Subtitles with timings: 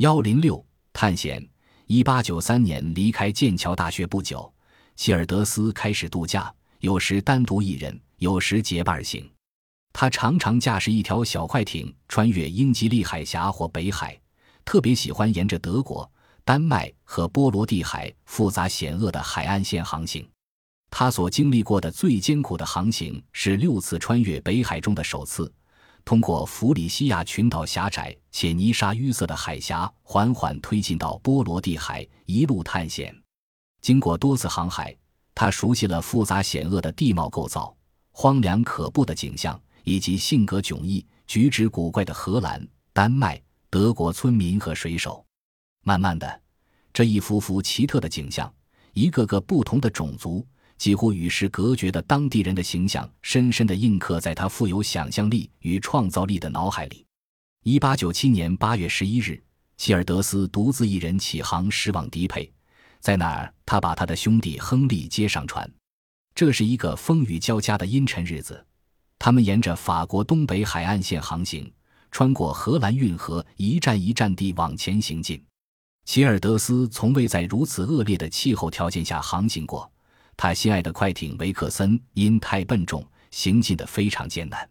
[0.00, 1.46] 幺零六探险。
[1.84, 4.50] 一八九三年离开剑桥大学不久，
[4.96, 9.30] 希尔德斯开始度假，有时单独一人，有时结伴行。
[9.92, 14.18] 他常常驾驶一条小快艇穿越英吉利海峡或北海，
[14.64, 16.10] 特别喜欢沿着德国、
[16.46, 20.26] 丹麦和波罗的海复杂险恶的海岸线航行。
[20.88, 25.52] 他所经历过的最艰苦的航行是六次穿越北海中的首次，
[26.10, 33.16] 通过弗里西亚群岛狭窄且泥沙淤塞的海峡，缓缓推进到波罗的海，一路探险。
[33.80, 34.92] 经过多次航海，
[35.36, 37.72] 他熟悉了复杂险恶的地貌构造、
[38.10, 39.56] 荒凉可怖的景象。
[39.84, 43.40] 以及性格迥异、举止古怪的荷兰、丹麦、
[43.70, 45.24] 德国村民和水手。
[45.84, 46.40] 慢慢的，
[46.92, 48.52] 这一幅幅奇特的景象，
[48.94, 50.44] 一个个不同的种族，
[50.80, 57.04] 几乎与世隔绝的当地人的形象，深深地印刻在他富有想象力与创造力的脑海里。
[57.64, 59.38] 一八九七年八月十一日，
[59.76, 62.50] 希尔德斯独自一人起航驶往迪佩，
[62.98, 65.70] 在那儿，他把他的兄弟亨利接上船。
[66.34, 68.64] 这是一个风雨交加的阴沉日子。
[69.18, 71.70] 他们沿着法国东北海岸线航行，
[72.10, 75.44] 穿过荷兰运河，一站一站地往前行进。
[76.06, 79.92] 齐尔德斯从未在如此恶劣的气候条件下航行过。
[80.42, 84.66] 他心爱的快艇维克森因太笨重，行进得非常艰难。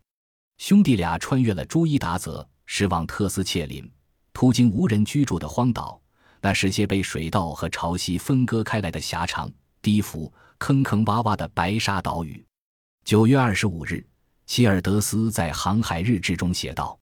[0.58, 3.88] 兄弟俩穿越了朱伊达泽，驶往特斯切林，
[4.34, 6.02] 途经无人居住的荒岛，
[6.42, 9.48] 那是些被水道和潮汐分割开来的狭长、
[9.80, 12.44] 低伏、坑坑洼洼的白沙岛屿。
[13.06, 14.04] 九月二十五日。
[14.48, 16.98] 希尔德斯在航海日志中写道：“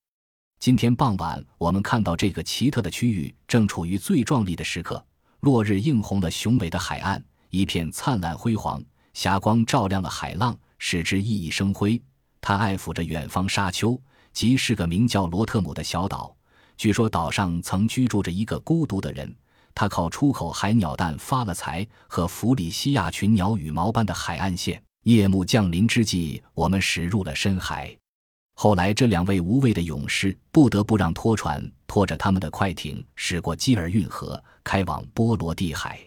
[0.60, 5.02] 今天傍晚，我们看到这个奇特的区域正处于最壮丽的时刻。
[5.40, 12.02] 落日映红了雄伟的海岸，一片灿烂辉煌，霞光照亮了海浪，使之熠熠生辉。
[12.42, 14.00] 他爱抚着远方沙丘，
[14.32, 16.36] 即是个名叫罗特姆的小岛。
[16.78, 19.36] 据说岛上曾居住着一个孤独的人，
[19.74, 27.96] 他靠出口海鸟蛋发了财，和弗里西亚群鸟羽毛般的海岸线。”夜幕降临之际，我们驶入了深海。
[28.56, 35.98] 后来，这两位无畏的勇士不得不让拖船拖着他们的快艇驶过基尔运河，开往波罗的海。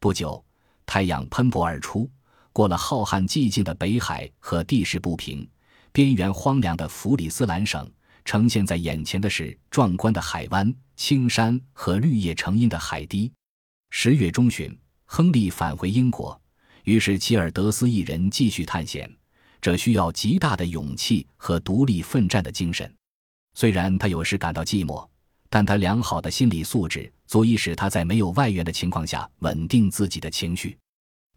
[0.00, 0.42] 不久，
[0.90, 2.10] 太阳喷薄而出，
[2.52, 5.48] 过了浩瀚寂静的北海和地势不平、
[5.92, 7.88] 边缘荒凉的弗里斯兰省，
[8.24, 13.30] 呈现在眼前的是壮观的海湾、青山和绿叶成荫的海堤。
[13.90, 16.36] 十月中旬，亨利返回英国。
[16.82, 19.08] 于是，齐尔德斯一人继续探险，
[19.60, 22.92] 这需要极大的勇气和独立奋战的精神。
[23.54, 25.08] 虽然他有时感到寂寞，
[25.48, 30.76] 但他良好的心理素质足以使他在没有外援的情况下稳定自己的情绪。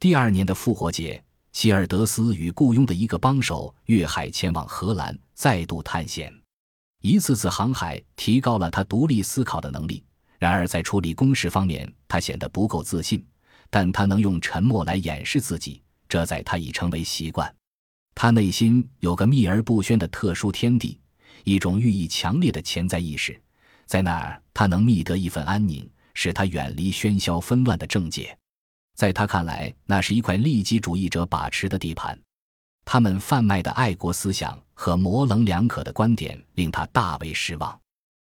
[0.04, 6.30] 第二年的复活节，希尔德斯与雇佣的一个帮手越海前往荷兰，再度探险。
[7.02, 10.04] 一次次航海提高了他独立思考的能力，
[10.38, 13.26] 然而在处理公事方面，他显得不够自信。
[13.70, 17.50] 但他能用沉默来掩饰自己，这在他已成为习惯。
[18.14, 21.00] 他内心有个秘而不宣的特殊天地，
[21.46, 23.42] 一种寓意强烈的潜在意识，
[23.86, 28.38] 在那儿他能觅得一份安宁，使他远离喧嚣纷乱的政界。
[28.96, 32.18] 在他看来，那是一块利己主义者把持的地盘，
[32.86, 37.83] 他们贩卖的爱国思想和模棱两可的观点令他大为失望。